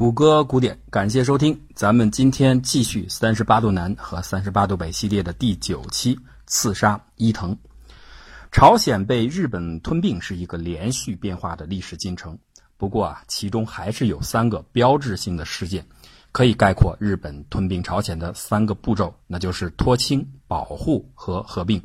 [0.00, 1.60] 谷歌古典，感谢收听。
[1.74, 6.18] 咱们今天继续《三十八度南》和《三十八度北》系列的第九期——
[6.48, 7.54] 刺杀伊藤。
[8.50, 12.38] 朝鲜被日本吞并是一个连续变化的历史进程。
[12.78, 15.84] 不过啊，其中还是有三个标志性的事件，
[16.32, 21.78] 可以概括日本吞并朝鲜的三个步骤，那就是脱清、保护和合并。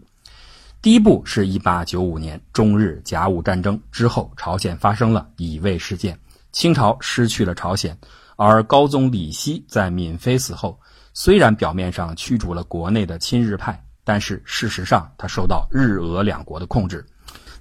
[0.82, 6.18] 第一步是一八九五年中日甲午战争之后，朝鲜发生了乙未事件。
[6.56, 7.96] 清朝失去了朝鲜，
[8.38, 10.80] 而高宗李熙在闵妃死后，
[11.14, 17.06] 虽然表面上驱逐了国内的亲日派，但是事实上他受到日俄两国的控制。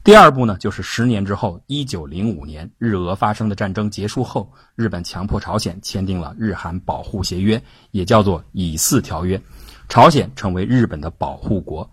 [0.05, 9.43] 第二步呢，就是十年之后，一九零五年日俄发生的战争结束后，日本强迫朝鲜签订了日韩保护协约，也叫做以四条约，
[9.89, 11.91] 朝鲜成为日本的保护国。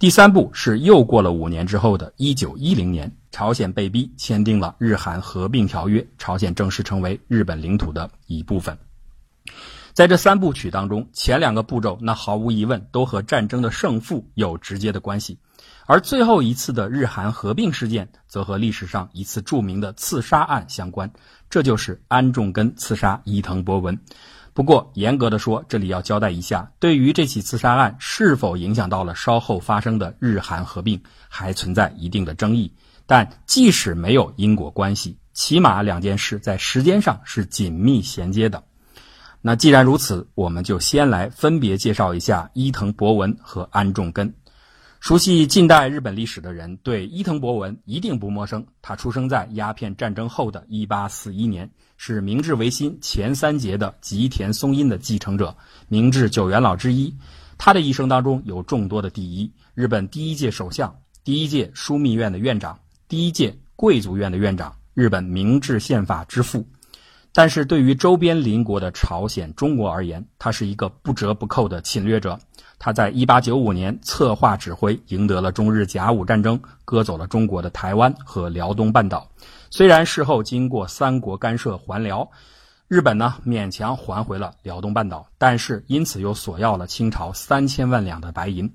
[0.00, 8.78] 第三步是又过了五年之后的一九一零年，朝鲜被逼签订了日韩合并条约，朝鲜正式成为日本领土的一部分。
[9.92, 15.38] 在这三部曲当中，前两个步骤那毫无疑问都和战争的胜负有直接的关系，
[15.84, 21.12] 而最后一次的日韩合并事件则和历史上一次著名的刺杀案相关，
[21.50, 23.98] 这就是安重根刺杀伊藤博文。
[24.52, 32.74] 不过，严格的说，这里要交代一下，对于这起刺杀案是否影响到了稍后发生的日韩合并，还存在一定的争议。
[33.06, 38.62] 但即使没有因果关系，起码两件事在时间上是紧密衔接的。
[39.40, 44.34] 那既然如此，我们就先来分别介绍一下伊藤博文和安重根。
[45.00, 48.66] 熟悉近代日本历史的人对伊藤博文一定不陌生。
[48.82, 51.70] 他出生在鸦片战争后的一八四一年，
[52.02, 55.54] 是明治维新前三杰的吉田松阴的继承者，
[55.86, 57.14] 明治九元老之一。
[57.58, 66.66] 他的一生当中有众多的第一：日本第一届首相、第一届枢密院的院长、第一届贵族院的院长、日本明治宪法之父。
[67.34, 72.40] 但是对于周边邻国的朝鲜、中国而言，他是一个不折不扣的侵略者。
[72.80, 79.28] 他在1895年策划指挥，赢得了中日甲午战争，割走了中国的台湾和辽东半岛。
[79.68, 82.26] 虽然事后经过三国干涉还辽，
[82.88, 88.72] 日本呢勉强还回了辽东半岛，但是因此又索要了清朝三千万两的白银。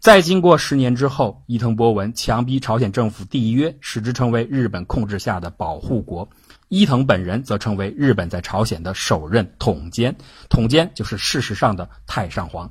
[0.00, 6.26] 再经过十年之后，伊藤博文强逼朝鲜政府缔约，使之成为日本控制下的保护国。
[6.68, 10.16] 伊藤本人则成为日本在朝鲜的首任统监，
[10.48, 12.70] 统监就是事实上的太上皇。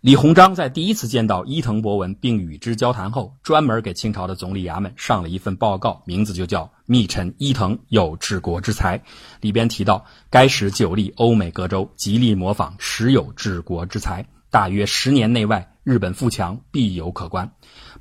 [0.00, 8.98] 李鸿章在第一次见到伊藤博文并与之交谈后，专门给清朝的总理衙门上了一份报告，名字就叫《密臣伊藤有治国之才》。
[9.42, 14.24] 里边提到，该使久历欧美各州，极力模仿，实有治国之才。
[14.50, 17.52] 大约十年内外，日本富强必有可观。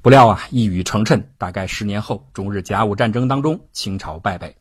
[0.02, 1.22] 不料啊，一语成谶。
[1.38, 4.56] 大概十年后，中日甲午战争当中，清朝败北。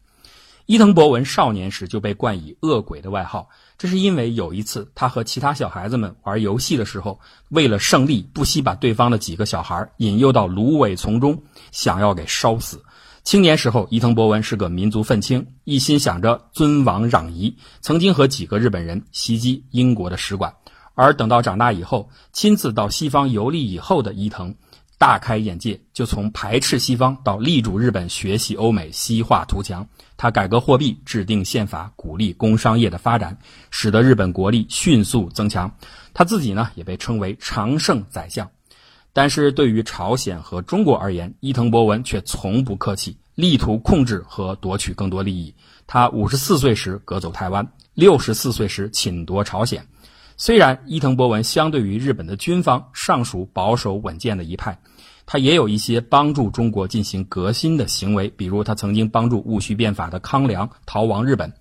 [0.69, 3.49] 伊藤博文少年时就被冠以“恶鬼”的外号，
[3.79, 7.19] 这是因为有一次他和其他小孩子们玩游戏的时候，
[7.49, 11.43] 为了胜利，不惜把对方的几个小孩引诱到芦苇丛中，
[11.73, 12.85] 想要给烧死。
[13.25, 20.55] 青年时候，伊藤博文是个民族愤青，一心想着尊王攘夷，曾经和几个日本人袭击英国的使馆。
[20.95, 24.55] 而等到长大以后，亲自到西方游历以后的伊藤。
[24.99, 29.87] 大开眼界，就从排斥西方到力主日本学习欧美西化图强。
[30.17, 33.39] 他改革货币，制定宪法，鼓励工商业的发展，
[33.71, 35.73] 使得日本国力迅速增强。
[36.13, 38.51] 他自己呢，也被称为常胜宰相。
[39.13, 45.55] 但是对于朝鲜和中国而言，伊藤博文却从不客气，力图控制和夺取更多利益。
[45.87, 49.87] 他五十四岁时割走台湾，六十四岁时侵夺朝鲜。
[50.41, 54.81] 虽然伊藤博文相对于日本的军方尚属保守稳健的一派，
[55.27, 61.53] 他也有一些帮助中国进行革新的行为，比如他曾经帮助戊戌变法的康梁逃亡日本。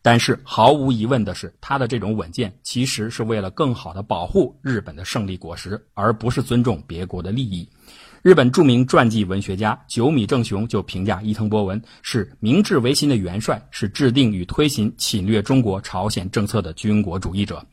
[0.00, 7.68] 但是毫无疑问的是，他的这种稳健其实是为了更好的保护日本的胜利果实，而不是尊重别国的利益。
[8.22, 17.66] 日本著名传记文学家久米正雄就评价伊藤博文是明治维新的元帅，是制定与推行侵略中国朝鲜政策的军国主义者。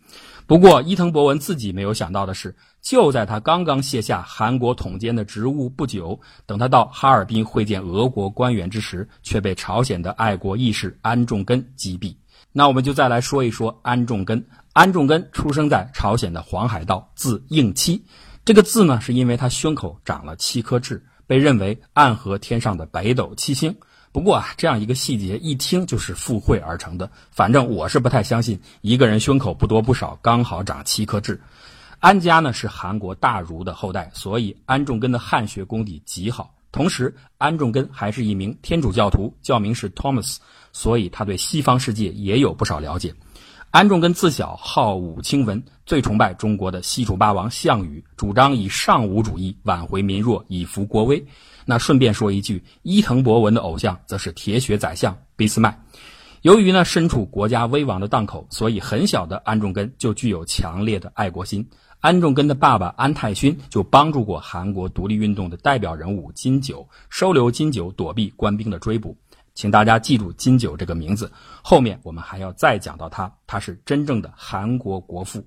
[0.47, 12.15] 不过，伊藤博文自己没有想到的是，就在他刚刚卸下韩国统监的职务不久，等他到哈尔滨会见俄国官员之时，却被朝鲜的爱国义士安重根击毙。
[12.51, 14.43] 那我们就再来说一说安重根。
[14.73, 18.03] 安重根出生在朝鲜的黄海道，字应七。
[18.49, 23.77] 这个字呢，是因为他胸口长了七颗痣，被认为暗合天上的北斗七星。
[24.11, 27.11] 不过啊，这样一个细节一听就是附会而成的。
[27.29, 31.39] 反正我是不太相信一个人胸口不多不少，刚好长七颗痣。
[31.99, 36.55] 安家呢是韩国大儒的后代，所以安重根的汉学功底极好。
[36.71, 40.37] 同时，安重根还是一名天主教徒，教名是 Thomas，
[40.73, 43.13] 所以他对西方世界也有不少了解。
[43.71, 51.23] 安重根自小好武轻文，最崇拜中国的西楚霸王项羽，主张以尚武主义挽回民弱，以扶国威。
[51.65, 55.79] 那顺便说一句，伊藤博文的偶像则是铁血宰相俾斯麦。
[56.41, 61.69] 由于呢身处国家危亡的档口，所以很小的安重根就具有强烈的爱国心。
[61.99, 69.15] 安重根的爸爸安泰勋就帮助过韩国独立运动的代表人物金九，收留金九躲避官兵的追捕。
[69.59, 71.29] 请大家记住金九这个名字，
[71.61, 75.45] 后面我们还要再讲到他，他是真正的韩国国父。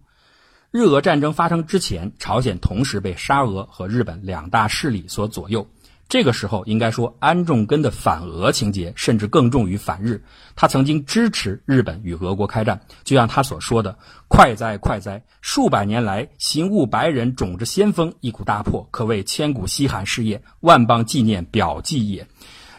[0.70, 5.66] 日俄战争发生之前，朝鲜同时被沙俄和日本两大势力所左右。
[6.10, 10.22] 这个时候，应该说安重根的反俄情节甚至更重于反日。
[10.54, 13.96] 他曾经支持日本与俄国开战，就像他所说的
[14.28, 15.24] ：“快哉快哉！
[15.40, 22.28] 数百年来，行悟白人种之先锋，一股大破，可谓千古稀罕事业，万邦纪念表记也。”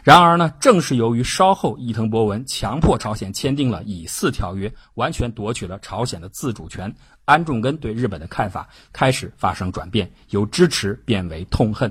[0.04, 11.90] 然而呢，正是由于稍后伊藤博文强迫朝鲜签订了以四条约，完全夺取了朝鲜的自主权，安重根对日本的看法开始发生转变，由支持变为痛恨。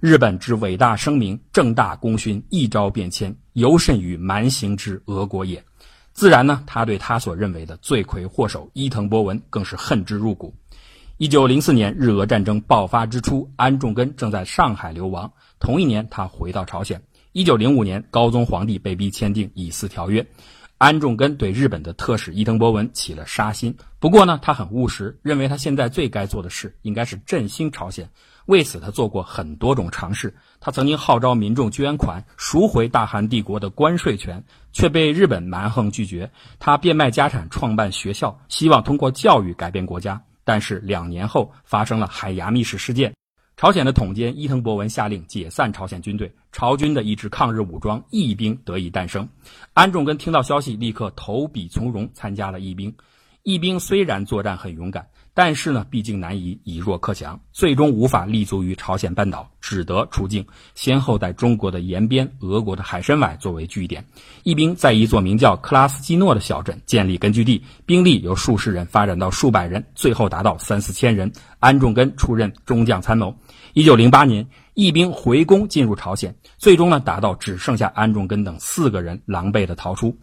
[0.00, 5.62] 日本之伟大声明、正大功勋，一朝变迁，尤甚于蛮行之俄国也。
[6.14, 10.54] 自然呢，他对他所认为的罪魁祸首伊藤博文更是恨之入骨。
[11.18, 15.30] 一九零四年日俄战争爆发之初，安重根正在上海流亡。
[15.58, 17.02] 同一年，他回到朝鲜。
[17.32, 20.26] 一九零五年，高宗皇帝被逼签订以四条约，
[20.78, 23.76] 安重根对日本的特使伊藤博文起了杀心。
[24.00, 28.10] 不过呢，他很务实，认为他现在最该做的事应该是振兴朝鲜。
[28.46, 30.34] 为此，他做过很多种尝试。
[30.58, 34.42] 他曾经号召民众捐款赎回大韩帝国的关税权，
[34.72, 36.28] 却被日本蛮横拒绝。
[36.58, 40.20] 他变卖家产创办学校，希望通过教育改变国家。
[40.42, 43.14] 但是两年后发生了海牙密使事件，
[43.60, 49.28] 朝鲜的统监伊藤博文下令解散朝鲜军队，朝军的一支抗日武装义兵得以诞生。
[49.74, 52.90] 安重根听到消息，立刻投笔从戎，参加了义兵。
[53.42, 55.06] 义兵虽然作战很勇敢。
[55.32, 64.04] 但是呢，毕竟难以以弱克强，最终无法立足于朝鲜半岛，只得出境，先后在中国的延边、俄国的海参崴作为据点。
[64.42, 71.30] 义兵在一座名叫克拉斯基诺的小镇建立根据地，兵力由数十人发展到数百人，最后达到三四千人。
[71.60, 73.34] 安重根出任中将参谋。
[73.72, 74.44] 一九零八年，
[74.74, 80.16] 义兵回攻进入朝鲜，最终呢达到只剩下安重根等四个人，狼狈的逃出。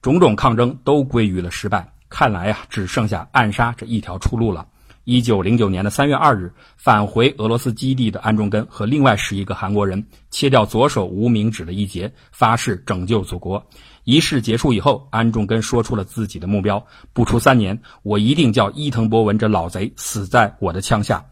[0.00, 1.86] 种种抗争都归于了失败。
[2.08, 4.66] 看来呀，只剩下暗杀这一条出路了。
[5.04, 13.62] 一九零九年的三月二日，返回俄罗斯基地的安重根和另外十一个韩国人切掉左手无名指的一节，发誓拯救祖国。
[14.04, 21.22] 仪式结束以后，安重根说出了自己的目标：不出三年，我一定叫伊藤博文这老贼死在我的枪下。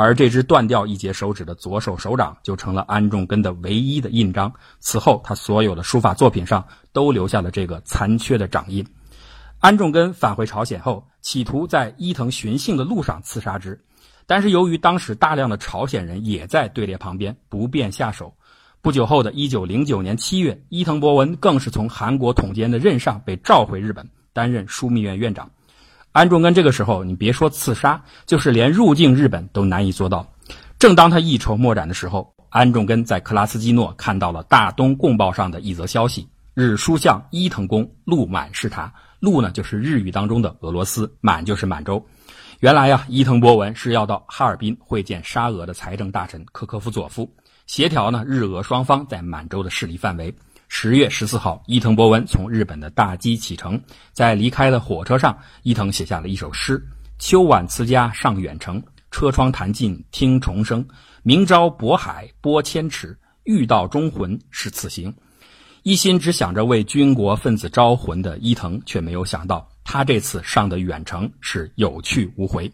[0.00, 4.52] 而这只断掉一节手指的左手手掌，就成了安重根的唯一的印章。
[4.78, 8.86] 此后，他所有的书法作品上都留下了这个残缺的掌印。
[9.58, 13.84] 安重根返回朝鲜后，企图在伊藤寻衅的路上刺杀之，
[14.24, 18.32] 但是由于当时大量的朝鲜人也在队列旁边，不便下手。
[18.80, 25.50] 不久后的一九零九年七月，伊藤博文更是从韩国统监的任上被召回日本，担任枢密院院长。
[26.12, 30.26] 安重根这个时候，你别说刺杀，就是连入境日本都难以做到。
[30.78, 38.92] 正当他一筹莫展的时候，安重根在克拉斯基诺看到了《大东共报》上的一则消息：日书相伊藤宫陆满视察。
[39.20, 42.04] 陆呢，就是日语当中的俄罗斯；满就是满洲。
[42.60, 47.28] 原来呀，伊藤博文是要到哈尔滨会见沙俄的财政大臣科科夫佐夫，
[47.66, 50.34] 协调呢日俄双方在满洲的势力范围。
[50.68, 53.80] 十月十四号，伊藤博文从日本的大基启程，
[54.12, 56.80] 在离开的火车上，伊藤写下了一首诗
[57.18, 60.86] ：“秋晚辞家上远程，车窗弹尽听虫声。
[61.24, 65.12] 明朝渤海波千尺，欲到中魂是此行。”
[65.82, 72.70] 一心只想着为军国分子招魂的伊藤，却没有想到他这次上的远程是有去无回。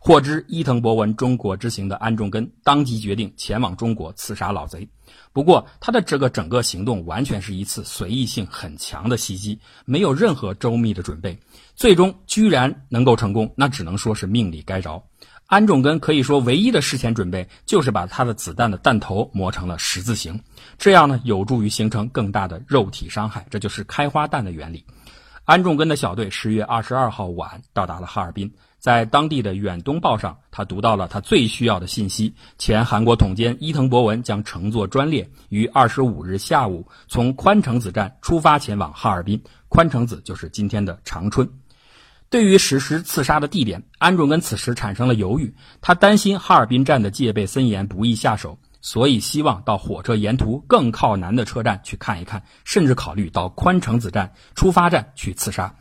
[0.00, 4.88] 获知伊藤博文中国之行的安重根，当即决定前往中国刺杀老贼。
[5.32, 11.38] 不过，他的这个整个行动完全是一次随意性很强的袭击，没有任何周密的准备，
[11.74, 15.02] 最终居然能够成功，那只能说是命里该着。
[15.46, 20.38] 安重根可以说唯一的事前准备就是把他的子弹的弹头磨成了十字形，
[20.76, 24.84] 这样呢有助于形成更大的肉体伤害，这就是开花弹的原理。
[25.44, 39.42] 安重根的小队十月二十二号晚到达了哈尔滨，在当地的远东报上，他读到了他最需要的信息：前韩国统监伊藤博文将乘坐专列于二十五日下午从宽城子站出发前往哈尔滨。
[39.68, 41.50] 宽城子就是今天的长春。
[42.30, 45.54] 对于实施刺杀的地点，安重根此时产生了犹豫。
[45.80, 48.58] 他担心哈尔滨站的戒备森严，不易下手。
[48.80, 55.74] 所以希望到火车沿途更靠南的车站去看一看，甚至考虑到宽城子站出发站去刺杀。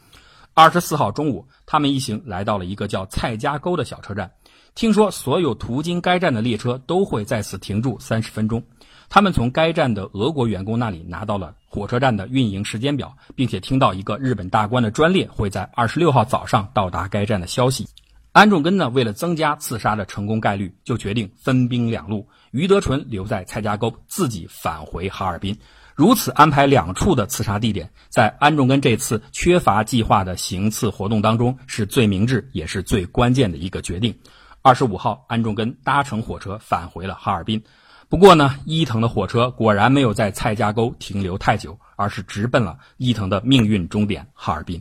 [0.58, 4.32] 二十四号中午，他们一行来到了一个叫蔡家沟的小车站。
[4.74, 8.64] 听说所有途经该站的列车都会在此停住三十分钟。
[9.08, 17.88] 他们从该站的俄国员工那里拿到了火车站的运营时间表，并且听到一个日本大官的专列会在二十六号早上到达该站的消息。
[18.32, 25.56] 安重根呢，为了增加刺杀的成功概率，就决定分兵两路，于德纯留在蔡家沟，自己返回哈尔滨。
[25.98, 34.16] 如此安排两处的刺杀地点，在安重根这次缺乏计划的行刺活动当中，是最明智也是最关键的一个决定。
[34.62, 37.64] 二十五号，安重根搭乘火车返回了哈尔滨。
[38.10, 44.80] 不过呢，伊藤的火车果然没有在蔡家沟停留太久，而是直奔了伊藤的命运终点哈尔滨。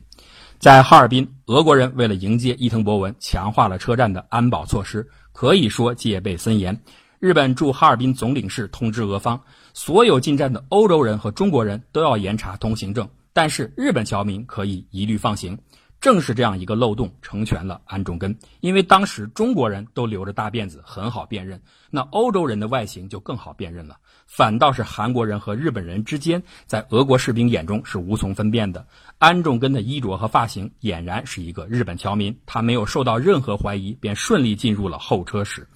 [0.58, 6.78] 在哈尔滨，俄国人为了迎接伊藤博文，强化了车站的安保措施，可以说戒备森严。
[7.18, 9.40] 日本驻哈尔滨总领事通知俄方，
[9.72, 15.58] 所有进站的欧洲人和中国人都要严查通行证，但是日本侨民可以一律放行。
[15.98, 23.96] 正是这样一个漏洞成全了安重根，因为当时中国人都留着大辫子，很好辨认，那欧洲人的外形就更好辨认了。
[24.26, 28.86] 反倒是韩国人和日本人之间，在俄国士兵眼中是无从分辨的。
[29.16, 35.66] 安重根的衣着和发型俨然是一个日本侨民，他没有受到任何怀疑，便顺利进入了候车室。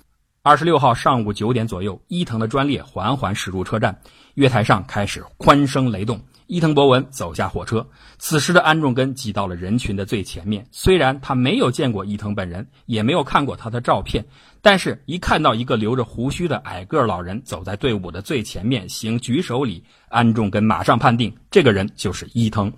[0.42, 4.00] 二十六号上午九点左右，伊藤的专列缓缓驶入车站，
[4.36, 6.18] 月台上开始欢声雷动。
[6.46, 10.66] 伊藤博文走下火车，此时的安重根挤到了人群的最前面。
[10.72, 14.24] 虽然他没有见过伊藤本人，也没有看过他的照片，
[14.62, 22.72] 但是一看到一个留着胡须的矮个老人走在队伍的最前面行举手礼，安重根马上判定这个人就是伊藤。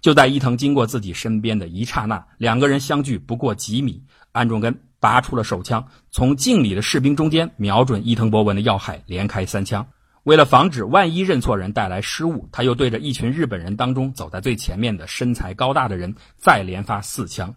[0.00, 4.02] 就在伊藤经过自己身边的一刹那，两个人相距不过几米，
[4.32, 9.84] 安重根拔出了手枪，从敬礼的士兵中间瞄准伊藤博文的要害，连开三枪。
[10.22, 17.52] 为了防止万一认错人带来失误，他又对着一群日本人当中走在最前面的身材高大的人再连发四枪。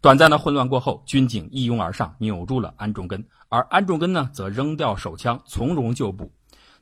[0.00, 6.30] 短暂的混乱过后，军警一拥而上，扭住了安重根，而安重根呢，则扔掉手枪，从容就步。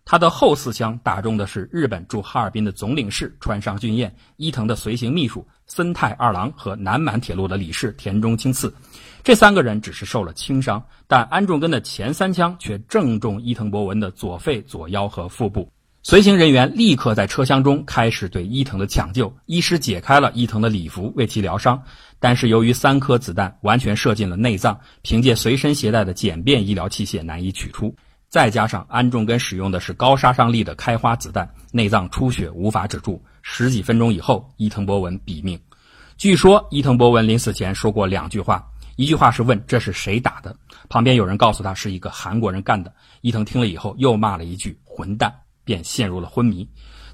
[0.04, 8.72] 他的后四枪打中的是日本驻哈尔滨的总领事川上俊彦、伊藤的随行秘书森太二郎和南满铁路的理事田中清次。
[9.22, 15.66] 这三个人只是受了轻伤，但安重根的前三枪却正中伊藤博文的左肺、左腰和腹部。
[16.02, 21.82] 随行人员立刻在车厢中开始对伊藤的抢救，医师解开了伊藤的礼服为其疗伤，
[22.20, 27.96] 但是由于三颗子弹完全射进了内脏，凭借随身携带的简便医疗器械难以取出。
[28.34, 33.24] 再加上安重根使用的是高杀伤力的开花子弹，内脏出血无法止住。
[33.42, 35.56] 十几分钟以后，伊藤博文毙命。
[36.16, 40.56] 据说伊藤博文临死前说过两句话，一句话是问这是谁打的，
[40.88, 42.92] 旁边有人告诉他是一个韩国人干的。
[43.20, 46.68] 伊藤听了以后又骂了一句混蛋，便陷入了昏迷。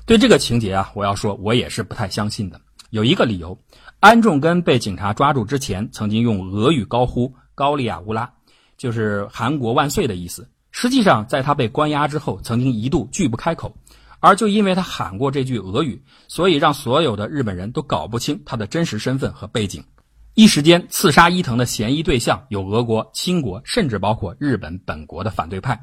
[0.06, 2.58] 对这个情节啊，我要说我也是不太相信的。
[2.88, 3.58] 有一个理由，
[3.98, 8.32] 安重根被警察抓住之前，曾经用俄语高呼“高利亚乌拉”，
[8.78, 10.48] 就是韩国万岁的意思。
[10.82, 13.76] 实际上，在他被关押之后，曾经一度拒不开口，
[14.18, 19.84] 而就因为他喊过这句俄语，所以让所有的日本人都搞不清他的真实身份和背景。
[20.32, 25.78] 一时间，刺杀伊藤的嫌疑对象有俄国、清国，甚至包括日本本国的反对派。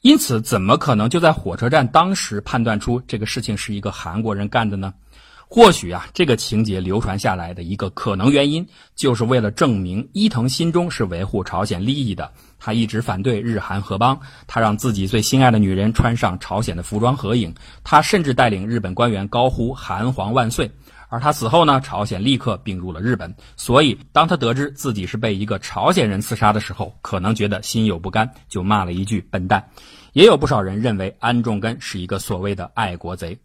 [0.00, 4.94] 因此，怎么可能就在火车站当时判断出这个事情是一个韩国人干的呢？
[5.54, 8.66] 或许啊，这个情节流传下来的一个可能原因，
[8.96, 12.32] 就是为了证明伊藤心中是维护朝鲜利益的。
[12.58, 17.54] 他一直反对日韩合邦，他让自己最心爱的女人穿上朝鲜的服装合影，
[17.84, 20.70] 他甚至带领日本官员高呼“韩皇万岁”。
[21.10, 23.30] 而他死后呢，朝鲜立刻并入了日本。
[23.54, 29.62] 所以，当他得知自己是被一个朝鲜人刺杀的时候，可能觉得心有不甘，就骂了一句“笨蛋”。
[30.14, 33.38] 也有不少人认为安重根是一个所谓的爱国贼。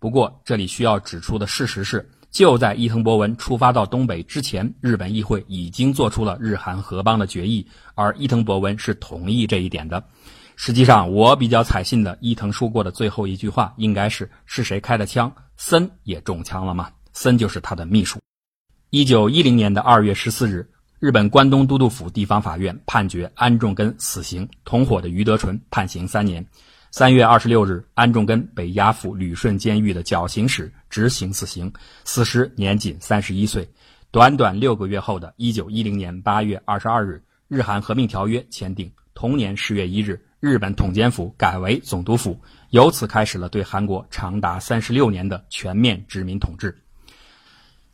[0.00, 7.64] 不过，这里需要指出的事实是，就在伊藤博文出发到东北之前，日本议会已经做出了日韩合邦的决议，
[7.94, 10.02] 而伊藤博文是同意这一点的。
[10.56, 15.30] 实际上，我比较采信的伊藤说过的最后一句话，应该是：“是谁开的枪？
[15.58, 18.18] 森也中枪了吗？”森就是他的秘书。
[18.88, 20.66] 一九一零年的二月十四日，
[20.98, 26.44] 日本关东都督府地方法院判决安重根死刑，同伙的余德纯判刑三年。
[26.92, 31.72] 三月二十六日，安重根被押赴旅顺监狱的绞刑室执行死刑，
[32.04, 33.68] 死时年仅三十一岁。
[34.10, 38.90] 短短六个月后的一九一零年八月二十二日，日韩和平条约签订。
[39.14, 42.36] 同年十月一日，日本统监府改为总督府，
[42.70, 46.76] 由此开始了对韩国长达三十六年的全面殖民统治。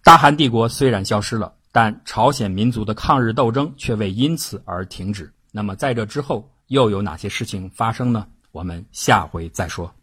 [0.02, 5.30] 大韩帝国虽然消失了，但朝鲜民族的抗日斗争却未因此而停止。
[5.52, 8.26] 那么，在这之后又有哪些事情发生呢？
[8.56, 9.95] 我们下回再说。